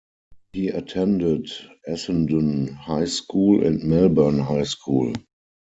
[0.53, 1.51] He attended
[1.87, 5.13] Essendon High School and Melbourne High School.